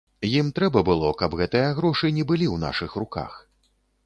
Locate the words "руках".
3.05-3.39